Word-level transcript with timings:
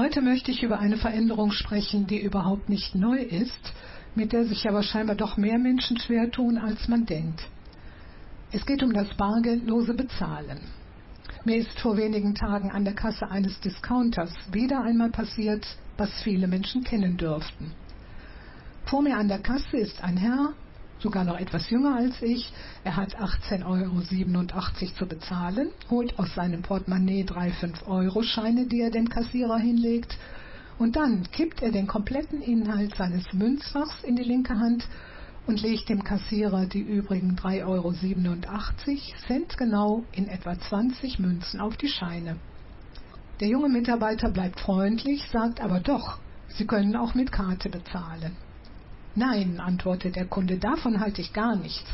Heute 0.00 0.22
möchte 0.22 0.50
ich 0.50 0.62
über 0.62 0.78
eine 0.78 0.96
Veränderung 0.96 1.52
sprechen, 1.52 2.06
die 2.06 2.22
überhaupt 2.22 2.70
nicht 2.70 2.94
neu 2.94 3.18
ist, 3.18 3.74
mit 4.14 4.32
der 4.32 4.46
sich 4.46 4.66
aber 4.66 4.82
scheinbar 4.82 5.14
doch 5.14 5.36
mehr 5.36 5.58
Menschen 5.58 5.98
schwer 5.98 6.30
tun, 6.30 6.56
als 6.56 6.88
man 6.88 7.04
denkt. 7.04 7.42
Es 8.50 8.64
geht 8.64 8.82
um 8.82 8.94
das 8.94 9.14
bargeldlose 9.18 9.92
Bezahlen. 9.92 10.60
Mir 11.44 11.58
ist 11.58 11.78
vor 11.80 11.98
wenigen 11.98 12.34
Tagen 12.34 12.70
an 12.70 12.84
der 12.84 12.94
Kasse 12.94 13.30
eines 13.30 13.60
Discounters 13.60 14.32
wieder 14.50 14.82
einmal 14.82 15.10
passiert, 15.10 15.66
was 15.98 16.10
viele 16.22 16.48
Menschen 16.48 16.82
kennen 16.82 17.18
dürften. 17.18 17.72
Vor 18.86 19.02
mir 19.02 19.18
an 19.18 19.28
der 19.28 19.40
Kasse 19.40 19.76
ist 19.76 20.02
ein 20.02 20.16
Herr, 20.16 20.54
sogar 21.02 21.24
noch 21.24 21.38
etwas 21.38 21.68
jünger 21.70 21.96
als 21.96 22.20
ich. 22.22 22.52
Er 22.84 22.96
hat 22.96 23.16
18,87 23.16 23.64
Euro 23.66 24.00
zu 24.98 25.06
bezahlen, 25.06 25.70
holt 25.90 26.18
aus 26.18 26.34
seinem 26.34 26.62
Portemonnaie 26.62 27.24
drei 27.24 27.50
5-Euro-Scheine, 27.50 28.66
die 28.66 28.80
er 28.80 28.90
dem 28.90 29.08
Kassierer 29.08 29.58
hinlegt, 29.58 30.16
und 30.78 30.96
dann 30.96 31.30
kippt 31.30 31.62
er 31.62 31.72
den 31.72 31.86
kompletten 31.86 32.40
Inhalt 32.40 32.96
seines 32.96 33.32
Münzfachs 33.34 34.02
in 34.02 34.16
die 34.16 34.22
linke 34.22 34.58
Hand 34.58 34.88
und 35.46 35.60
legt 35.60 35.88
dem 35.88 36.04
Kassierer 36.04 36.66
die 36.66 36.80
übrigen 36.80 37.36
3,87 37.36 37.66
Euro 37.66 37.92
centgenau 39.26 40.04
in 40.12 40.28
etwa 40.28 40.58
20 40.58 41.18
Münzen 41.18 41.60
auf 41.60 41.76
die 41.76 41.88
Scheine. 41.88 42.36
Der 43.40 43.48
junge 43.48 43.68
Mitarbeiter 43.68 44.30
bleibt 44.30 44.60
freundlich, 44.60 45.22
sagt 45.30 45.60
aber 45.60 45.80
doch, 45.80 46.18
Sie 46.48 46.66
können 46.66 46.96
auch 46.96 47.14
mit 47.14 47.30
Karte 47.30 47.68
bezahlen. 47.68 48.36
Nein, 49.14 49.60
antwortet 49.60 50.16
der 50.16 50.26
Kunde, 50.26 50.58
davon 50.58 51.00
halte 51.00 51.20
ich 51.20 51.32
gar 51.32 51.56
nichts. 51.56 51.90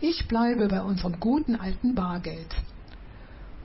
Ich 0.00 0.26
bleibe 0.28 0.68
bei 0.68 0.82
unserem 0.82 1.20
guten 1.20 1.56
alten 1.56 1.94
Bargeld. 1.94 2.54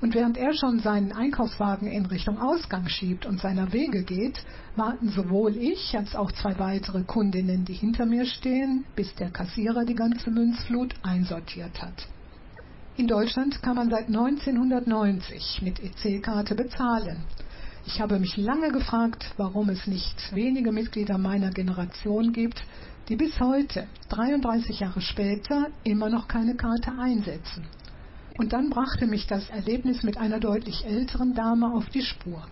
Und 0.01 0.15
während 0.15 0.37
er 0.37 0.53
schon 0.53 0.79
seinen 0.79 1.11
Einkaufswagen 1.11 1.87
in 1.87 2.05
Richtung 2.05 2.39
Ausgang 2.39 2.87
schiebt 2.87 3.25
und 3.25 3.39
seiner 3.41 3.73
Wege 3.73 4.03
geht, 4.03 4.41
warten 4.75 5.09
sowohl 5.09 5.57
ich 5.57 5.97
als 5.97 6.15
auch 6.15 6.31
zwei 6.31 6.57
weitere 6.57 7.03
Kundinnen, 7.03 7.65
die 7.65 7.73
hinter 7.73 8.05
mir 8.05 8.25
stehen, 8.25 8.85
bis 8.95 9.13
der 9.15 9.29
Kassierer 9.29 9.83
die 9.83 9.95
ganze 9.95 10.31
Münzflut 10.31 10.93
einsortiert 11.03 11.81
hat. 11.81 12.07
In 12.95 13.07
Deutschland 13.07 13.61
kann 13.61 13.75
man 13.75 13.89
seit 13.89 14.07
1990 14.07 15.61
mit 15.61 15.79
EC-Karte 15.79 16.55
bezahlen. 16.55 17.23
Ich 17.85 18.01
habe 18.01 18.19
mich 18.19 18.37
lange 18.37 18.71
gefragt, 18.71 19.33
warum 19.37 19.69
es 19.69 19.87
nicht 19.87 20.35
wenige 20.35 20.71
Mitglieder 20.71 21.17
meiner 21.17 21.49
Generation 21.49 22.33
gibt, 22.33 22.63
die 23.07 23.15
bis 23.15 23.39
heute, 23.39 23.87
33 24.09 24.79
Jahre 24.79 25.01
später, 25.01 25.67
immer 25.83 26.09
noch 26.09 26.27
keine 26.27 26.55
Karte 26.55 26.91
einsetzen. 26.99 27.65
Und 28.37 28.53
dann 28.53 28.69
brachte 28.69 29.07
mich 29.07 29.27
das 29.27 29.49
Erlebnis 29.49 30.03
mit 30.03 30.17
einer 30.17 30.39
deutlich 30.39 30.85
älteren 30.85 31.33
Dame 31.33 31.73
auf 31.73 31.89
die 31.89 32.03
Spur. 32.03 32.45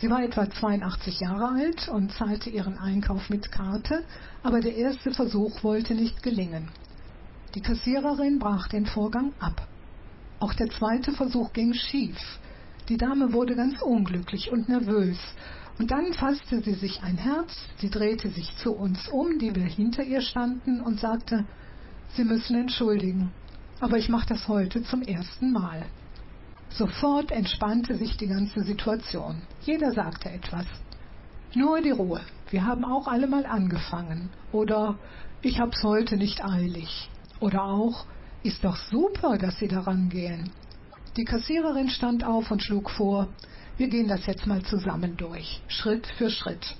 Sie 0.00 0.10
war 0.10 0.22
etwa 0.22 0.50
82 0.50 1.20
Jahre 1.20 1.48
alt 1.48 1.88
und 1.88 2.12
zahlte 2.12 2.50
ihren 2.50 2.76
Einkauf 2.76 3.30
mit 3.30 3.52
Karte, 3.52 4.04
aber 4.42 4.60
der 4.60 4.74
erste 4.74 5.12
Versuch 5.12 5.62
wollte 5.62 5.94
nicht 5.94 6.22
gelingen. 6.22 6.68
Die 7.54 7.60
Kassiererin 7.60 8.38
brach 8.38 8.66
den 8.68 8.86
Vorgang 8.86 9.32
ab. 9.38 9.68
Auch 10.40 10.54
der 10.54 10.68
zweite 10.70 11.12
Versuch 11.12 11.52
ging 11.52 11.72
schief. 11.72 12.18
Die 12.88 12.96
Dame 12.96 13.32
wurde 13.32 13.54
ganz 13.54 13.80
unglücklich 13.80 14.50
und 14.50 14.68
nervös. 14.68 15.18
Und 15.78 15.90
dann 15.90 16.12
fasste 16.12 16.62
sie 16.62 16.74
sich 16.74 17.02
ein 17.02 17.16
Herz, 17.16 17.52
sie 17.78 17.90
drehte 17.90 18.28
sich 18.28 18.54
zu 18.56 18.72
uns 18.72 19.08
um, 19.08 19.38
die 19.38 19.54
wir 19.54 19.64
hinter 19.64 20.02
ihr 20.02 20.20
standen, 20.20 20.80
und 20.80 21.00
sagte, 21.00 21.44
Sie 22.14 22.24
müssen 22.24 22.56
entschuldigen, 22.56 23.32
aber 23.80 23.96
ich 23.96 24.10
mache 24.10 24.26
das 24.28 24.46
heute 24.46 24.82
zum 24.82 25.00
ersten 25.00 25.50
Mal. 25.50 25.86
Sofort 26.68 27.30
entspannte 27.30 27.94
sich 27.96 28.18
die 28.18 28.26
ganze 28.26 28.62
Situation. 28.64 29.42
Jeder 29.62 29.92
sagte 29.92 30.30
etwas. 30.30 30.66
Nur 31.54 31.80
die 31.80 31.90
Ruhe. 31.90 32.20
Wir 32.50 32.66
haben 32.66 32.84
auch 32.84 33.06
alle 33.06 33.26
mal 33.26 33.46
angefangen. 33.46 34.28
Oder 34.52 34.98
ich 35.40 35.58
hab's 35.58 35.82
heute 35.82 36.16
nicht 36.16 36.44
eilig. 36.44 37.10
Oder 37.40 37.64
auch, 37.64 38.04
ist 38.42 38.62
doch 38.62 38.76
super, 38.76 39.38
dass 39.38 39.58
Sie 39.58 39.68
daran 39.68 40.08
gehen. 40.10 40.50
Die 41.16 41.24
Kassiererin 41.24 41.90
stand 41.90 42.24
auf 42.24 42.50
und 42.50 42.62
schlug 42.62 42.88
vor, 42.88 43.28
wir 43.76 43.88
gehen 43.88 44.08
das 44.08 44.24
jetzt 44.24 44.46
mal 44.46 44.62
zusammen 44.62 45.18
durch, 45.18 45.60
Schritt 45.68 46.06
für 46.18 46.30
Schritt. 46.30 46.74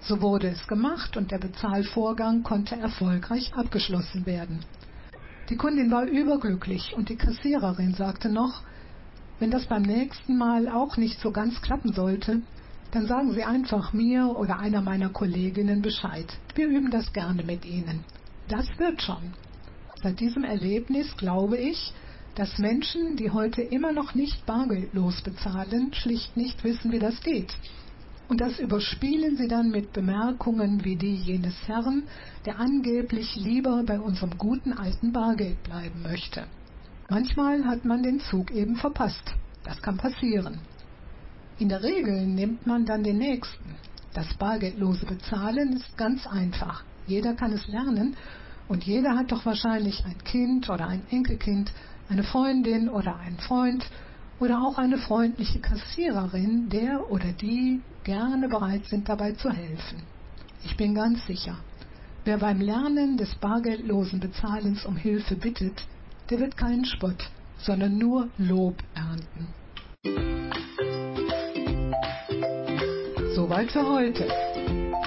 So 0.00 0.22
wurde 0.22 0.48
es 0.48 0.66
gemacht 0.66 1.18
und 1.18 1.30
der 1.30 1.38
Bezahlvorgang 1.38 2.42
konnte 2.42 2.76
erfolgreich 2.76 3.52
abgeschlossen 3.54 4.24
werden. 4.24 4.64
Die 5.50 5.56
Kundin 5.56 5.90
war 5.90 6.04
überglücklich 6.04 6.94
und 6.96 7.10
die 7.10 7.16
Kassiererin 7.16 7.92
sagte 7.92 8.30
noch, 8.30 8.62
wenn 9.40 9.50
das 9.50 9.66
beim 9.66 9.82
nächsten 9.82 10.38
Mal 10.38 10.68
auch 10.68 10.96
nicht 10.96 11.20
so 11.20 11.30
ganz 11.30 11.60
klappen 11.60 11.92
sollte, 11.92 12.40
dann 12.92 13.06
sagen 13.06 13.32
Sie 13.32 13.44
einfach 13.44 13.92
mir 13.92 14.34
oder 14.38 14.58
einer 14.58 14.80
meiner 14.80 15.10
Kolleginnen 15.10 15.82
Bescheid. 15.82 16.26
Wir 16.54 16.66
üben 16.66 16.90
das 16.90 17.12
gerne 17.12 17.42
mit 17.42 17.66
Ihnen. 17.66 18.04
Das 18.48 18.66
wird 18.78 19.02
schon. 19.02 19.34
Seit 20.02 20.18
diesem 20.20 20.44
Erlebnis 20.44 21.14
glaube 21.18 21.58
ich, 21.58 21.92
dass 22.36 22.58
Menschen, 22.58 23.16
die 23.16 23.30
heute 23.30 23.62
immer 23.62 23.92
noch 23.92 24.14
nicht 24.14 24.44
bargeldlos 24.44 25.22
bezahlen, 25.22 25.92
schlicht 25.94 26.36
nicht 26.36 26.62
wissen, 26.64 26.92
wie 26.92 26.98
das 26.98 27.20
geht. 27.22 27.52
Und 28.28 28.42
das 28.42 28.58
überspielen 28.58 29.36
sie 29.36 29.48
dann 29.48 29.70
mit 29.70 29.92
Bemerkungen 29.94 30.84
wie 30.84 30.96
die 30.96 31.14
jenes 31.14 31.56
Herrn, 31.66 32.02
der 32.44 32.58
angeblich 32.60 33.36
lieber 33.36 33.82
bei 33.86 33.98
unserem 33.98 34.36
guten 34.36 34.74
alten 34.74 35.12
Bargeld 35.12 35.62
bleiben 35.62 36.02
möchte. 36.02 36.46
Manchmal 37.08 37.64
hat 37.64 37.84
man 37.84 38.02
den 38.02 38.20
Zug 38.20 38.50
eben 38.50 38.76
verpasst. 38.76 39.34
Das 39.64 39.80
kann 39.80 39.96
passieren. 39.96 40.58
In 41.58 41.70
der 41.70 41.82
Regel 41.82 42.26
nimmt 42.26 42.66
man 42.66 42.84
dann 42.84 43.02
den 43.02 43.18
nächsten. 43.18 43.76
Das 44.12 44.34
bargeldlose 44.34 45.06
Bezahlen 45.06 45.72
ist 45.72 45.96
ganz 45.96 46.26
einfach. 46.26 46.84
Jeder 47.06 47.34
kann 47.34 47.52
es 47.52 47.66
lernen 47.68 48.16
und 48.68 48.84
jeder 48.84 49.16
hat 49.16 49.32
doch 49.32 49.46
wahrscheinlich 49.46 50.04
ein 50.04 50.18
Kind 50.24 50.68
oder 50.68 50.88
ein 50.88 51.02
Enkelkind, 51.10 51.72
eine 52.08 52.24
Freundin 52.24 52.88
oder 52.88 53.16
ein 53.16 53.38
Freund 53.38 53.84
oder 54.38 54.62
auch 54.62 54.78
eine 54.78 54.98
freundliche 54.98 55.60
Kassiererin, 55.60 56.68
der 56.68 57.10
oder 57.10 57.32
die 57.32 57.80
gerne 58.04 58.48
bereit 58.48 58.84
sind, 58.86 59.08
dabei 59.08 59.32
zu 59.32 59.50
helfen. 59.50 60.02
Ich 60.64 60.76
bin 60.76 60.94
ganz 60.94 61.24
sicher, 61.26 61.56
wer 62.24 62.38
beim 62.38 62.60
Lernen 62.60 63.16
des 63.16 63.34
bargeldlosen 63.36 64.20
Bezahlens 64.20 64.84
um 64.84 64.96
Hilfe 64.96 65.36
bittet, 65.36 65.86
der 66.30 66.40
wird 66.40 66.56
keinen 66.56 66.84
Spott, 66.84 67.30
sondern 67.58 67.98
nur 67.98 68.28
Lob 68.38 68.76
ernten. 68.94 69.48
Soweit 73.34 73.70
für 73.70 73.86
heute. 73.86 74.55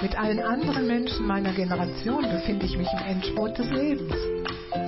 Mit 0.02 0.18
allen 0.18 0.40
anderen 0.40 0.86
Menschen 0.86 1.26
meiner 1.26 1.52
Generation 1.52 2.22
befinde 2.22 2.64
ich 2.64 2.76
mich 2.78 2.88
im 2.90 3.06
Endspurt 3.06 3.58
des 3.58 3.70
Lebens. 3.70 4.14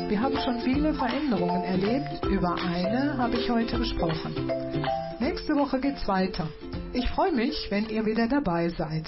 Wir 0.08 0.18
haben 0.18 0.38
schon 0.38 0.60
viele 0.60 0.94
Veränderungen 0.94 1.62
erlebt. 1.64 2.24
Über 2.30 2.54
eine 2.54 3.18
habe 3.18 3.36
ich 3.36 3.50
heute 3.50 3.78
gesprochen. 3.78 4.50
Nächste 5.20 5.54
Woche 5.54 5.80
geht's 5.80 6.08
weiter. 6.08 6.48
Ich 6.94 7.06
freue 7.10 7.32
mich, 7.32 7.70
wenn 7.70 7.90
ihr 7.90 8.06
wieder 8.06 8.26
dabei 8.26 8.70
seid. 8.70 9.04